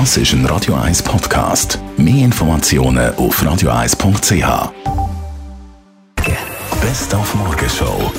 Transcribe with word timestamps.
Das 0.00 0.16
ist 0.16 0.32
ein 0.32 0.44
Radio 0.46 0.74
1 0.74 1.04
Podcast. 1.04 1.78
Mehr 1.96 2.24
Informationen 2.24 3.14
auf 3.14 3.40
radio1.ch. 3.40 4.72
Best 6.80 7.14
auf 7.14 7.34
Morgenshow. 7.36 8.10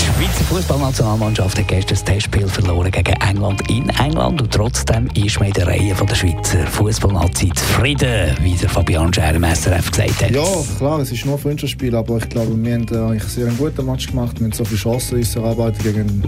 Die 0.00 0.04
Schweizer 0.24 0.44
Fußballnationalmannschaft 0.46 1.56
hat 1.56 1.68
gestern 1.68 1.90
das 1.90 2.04
Testspiel 2.04 2.48
verloren 2.48 2.90
gegen 2.90 3.14
England 3.20 3.62
in 3.70 3.88
England 3.90 4.42
und 4.42 4.52
trotzdem 4.52 5.08
ist 5.14 5.38
man 5.38 5.46
in 5.46 5.54
der 5.54 5.68
Reihe 5.68 5.94
von 5.94 6.08
der 6.08 6.16
Schweizer 6.16 6.66
Fußballnazi 6.66 7.52
zufrieden, 7.54 8.36
wie 8.40 8.56
der 8.56 8.68
Fabian 8.68 9.14
Scher 9.14 9.32
im 9.32 9.44
SRF 9.44 9.88
gesagt 9.88 10.24
hat. 10.24 10.30
Ja, 10.32 10.42
klar, 10.78 10.98
es 10.98 11.12
ist 11.12 11.24
nur 11.24 11.36
ein 11.36 11.40
Freundschaftsspiel, 11.40 11.94
aber 11.94 12.18
ich 12.18 12.28
glaube, 12.28 12.60
wir 12.60 12.74
haben 12.74 12.88
äh, 12.90 13.08
eigentlich 13.08 13.32
sehr 13.32 13.46
einen 13.46 13.56
guten 13.56 13.86
Match 13.86 14.08
gemacht. 14.08 14.40
Wir 14.40 14.46
haben 14.46 14.52
so 14.52 14.64
viele 14.64 14.80
Chancen 14.80 15.18
uns 15.18 15.36
erarbeitet 15.36 15.84
gegen 15.84 16.24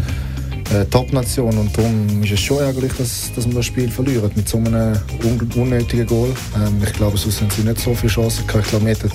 eine 0.75 0.89
Top-Nation 0.89 1.57
und 1.59 1.77
darum 1.77 2.23
ist 2.23 2.33
es 2.33 2.41
schon 2.41 2.59
ärgerlich, 2.59 2.93
dass, 2.99 3.31
dass 3.35 3.47
wir 3.47 3.55
das 3.55 3.67
Spiel 3.67 3.91
verlieren 3.91 4.31
mit 4.35 4.49
so 4.49 4.59
einem 4.59 4.99
un 5.25 5.51
unnötigen 5.55 6.07
Goal. 6.07 6.31
Ähm, 6.57 6.83
ich 6.85 6.93
glaube, 6.93 7.19
sonst 7.19 7.41
haben 7.41 7.51
sie 7.51 7.63
nicht 7.63 7.81
so 7.81 7.95
viele 7.95 8.13
Chancen 8.13 8.47
gehabt. 8.47 8.65
Ich 8.65 8.71
glaube, 8.71 8.87
wir 8.87 8.95
hätten 8.95 9.11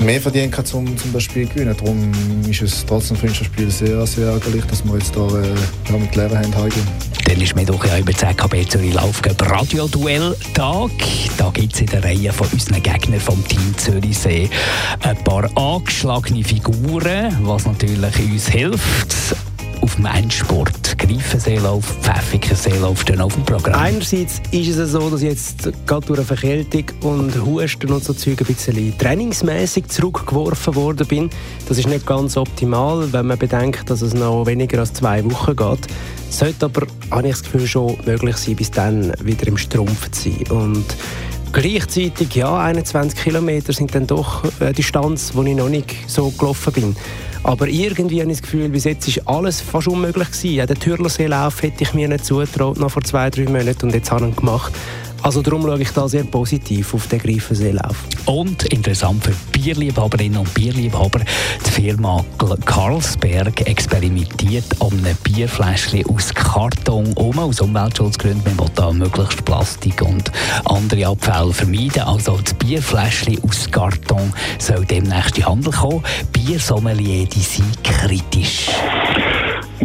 mehr 0.00 0.20
verdienen 0.20 0.50
kann, 0.50 0.64
um, 0.72 0.86
um 0.86 1.12
das 1.12 1.22
Spiel 1.22 1.48
zu 1.48 1.54
gewinnen. 1.54 1.76
Darum 1.78 2.12
ist 2.48 2.62
es 2.62 2.84
trotzdem 2.84 3.16
für 3.16 3.28
das 3.28 3.36
Spiel 3.36 3.70
sehr, 3.70 4.06
sehr 4.06 4.28
ärgerlich, 4.28 4.64
dass 4.66 4.84
wir 4.84 4.94
jetzt 4.94 5.14
da 5.16 5.26
äh, 5.26 5.98
mit 5.98 6.14
leeren 6.14 6.36
Händen 6.36 6.56
heimgehen. 6.56 6.86
Dann 7.24 7.40
ist 7.40 7.56
Mittwoch 7.56 7.84
ja 7.86 7.98
über 7.98 8.12
das 8.12 8.20
ZKB 8.20 8.68
Zürich 8.68 8.92
Laufgeb 8.92 9.50
Radio-Duell-Tag. 9.50 10.90
Da 11.38 11.50
gibt 11.50 11.74
es 11.74 11.80
in 11.80 11.86
der 11.86 12.04
Reihe 12.04 12.32
von 12.32 12.46
unseren 12.48 12.82
Gegnern 12.82 13.20
vom 13.20 13.46
Team 13.48 13.74
Zürichsee 13.78 14.50
ein 15.00 15.16
paar 15.24 15.48
angeschlagene 15.56 16.44
Figuren, 16.44 17.34
was 17.42 17.64
natürlich 17.64 18.18
uns 18.18 18.48
hilft 18.48 19.36
auf 19.84 19.96
dem 19.96 20.06
Endsport. 20.06 20.96
Greifenseelauf, 20.96 21.84
Pfäffikenseelauf 22.00 23.02
stehen 23.02 23.20
auf 23.20 23.34
dem 23.34 23.44
Programm. 23.44 23.78
Einerseits 23.78 24.40
ist 24.50 24.78
es 24.78 24.92
so, 24.92 25.10
dass 25.10 25.20
jetzt 25.20 25.70
gerade 25.86 26.06
durch 26.06 26.20
eine 26.20 26.26
Verkältung 26.26 26.84
und 27.02 27.44
Husten 27.44 27.92
und 27.92 28.02
so 28.02 28.14
Zeug 28.14 28.40
ein 28.40 28.46
bisschen 28.46 28.96
trainingsmäßig 28.96 29.88
zurückgeworfen 29.88 30.74
worden 30.74 31.06
bin. 31.06 31.30
Das 31.68 31.76
ist 31.76 31.86
nicht 31.86 32.06
ganz 32.06 32.38
optimal, 32.38 33.12
wenn 33.12 33.26
man 33.26 33.38
bedenkt, 33.38 33.90
dass 33.90 34.00
es 34.00 34.14
noch 34.14 34.46
weniger 34.46 34.78
als 34.78 34.94
zwei 34.94 35.22
Wochen 35.30 35.54
geht. 35.54 35.86
Sollte 36.30 36.64
aber, 36.64 36.86
habe 37.10 37.28
ich 37.28 37.34
das 37.34 37.42
Gefühl, 37.42 37.66
schon 37.66 37.98
möglich 38.06 38.36
sein, 38.38 38.56
bis 38.56 38.70
dann 38.70 39.12
wieder 39.22 39.46
im 39.46 39.58
Strumpf 39.58 40.10
zu 40.12 40.30
sein. 40.30 40.44
Und 40.50 40.86
gleichzeitig, 41.54 42.34
ja, 42.34 42.58
21 42.58 43.18
Kilometer 43.18 43.72
sind 43.72 43.94
dann 43.94 44.06
doch 44.06 44.42
eine 44.60 44.72
Distanz, 44.72 45.30
wo 45.34 45.42
ich 45.44 45.54
noch 45.54 45.68
nicht 45.68 45.94
so 46.08 46.30
gelaufen 46.30 46.72
bin. 46.72 46.96
Aber 47.44 47.68
irgendwie 47.68 48.20
habe 48.20 48.30
ich 48.30 48.38
das 48.38 48.42
Gefühl, 48.42 48.68
bis 48.68 48.84
jetzt 48.84 49.06
ist 49.06 49.26
alles 49.28 49.60
fast 49.60 49.86
unmöglich 49.88 50.28
gewesen. 50.28 50.54
Ja, 50.54 50.66
den 50.66 50.78
Türlerseelauf 50.78 51.62
hätte 51.62 51.84
ich 51.84 51.94
mir 51.94 52.08
nicht 52.08 52.24
zugetraut, 52.24 52.78
noch 52.78 52.90
vor 52.90 53.04
zwei, 53.04 53.30
drei 53.30 53.44
Monaten, 53.44 53.86
und 53.86 53.94
jetzt 53.94 54.10
habe 54.10 54.26
ich 54.26 54.32
ihn 54.32 54.36
gemacht. 54.36 54.72
Also 55.24 55.40
darum 55.40 55.62
schaue 55.62 55.80
ich 55.80 55.90
da 55.90 56.06
sehr 56.06 56.24
positiv 56.24 56.92
auf 56.92 57.06
den 57.06 57.18
Greifenseelauf. 57.18 57.96
Und 58.26 58.64
interessant 58.64 59.24
für 59.24 59.32
Bierliebhaberinnen 59.52 60.38
und 60.38 60.52
Bierliebhaber, 60.52 61.20
die 61.64 61.70
Firma 61.70 62.22
Carlsberg 62.66 63.66
experimentiert 63.66 64.66
an 64.80 64.92
einem 64.98 65.16
Bierfläschchen 65.22 66.04
aus 66.10 66.34
Karton 66.34 67.10
um, 67.14 67.38
aus 67.38 67.62
Umweltschutzgründen. 67.62 68.54
Man 68.54 68.66
will 68.66 68.74
da 68.74 68.92
möglichst 68.92 69.42
Plastik 69.46 70.02
und 70.02 70.30
andere 70.66 71.06
Abfälle 71.06 71.54
vermeiden. 71.54 72.02
Also 72.02 72.38
das 72.44 72.52
Bierfläschchen 72.52 73.42
aus 73.44 73.70
Karton 73.70 74.30
soll 74.58 74.84
demnächst 74.84 75.38
in 75.38 75.46
Handel 75.46 75.72
kommen. 75.72 76.02
Biersommelier, 76.34 77.24
die 77.24 77.40
sind 77.40 77.82
kritisch. 77.82 78.68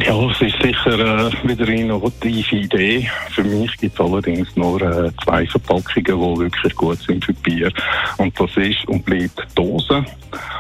Ja, 0.06 0.16
es 0.30 0.42
ist 0.42 0.62
sicher 0.62 1.00
äh, 1.00 1.32
wieder 1.48 1.68
eine 1.68 1.82
innovative 1.82 2.56
Idee. 2.56 3.10
Für 3.32 3.44
mich 3.44 3.76
gibt 3.78 3.96
es 3.96 4.00
allerdings 4.00 4.56
nur 4.56 4.82
äh, 4.82 5.12
zwei 5.24 5.46
Verpackungen, 5.46 6.06
die 6.06 6.40
wirklich 6.40 6.76
gut 6.76 7.00
sind 7.00 7.26
für 7.26 7.34
Bier. 7.34 7.72
Und 8.18 8.40
das 8.40 8.56
ist 8.56 8.88
und 8.88 9.04
bleibt 9.04 9.46
Dose 9.56 10.06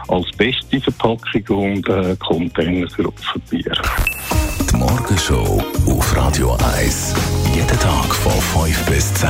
als 0.07 0.25
beste 0.35 0.81
Verpackung 0.81 1.73
und 1.73 1.89
äh, 1.89 2.16
Container 2.17 2.89
für, 2.89 3.03
für 3.03 3.39
Bier. 3.49 3.72
Die 4.72 4.75
Morgenshow 4.75 5.63
auf 5.88 6.17
Radio 6.17 6.57
1. 6.78 7.16
Jeden 7.53 7.79
Tag 7.79 8.16
von 8.16 8.66
5 8.66 8.85
bis 8.88 9.13
10. 9.13 9.29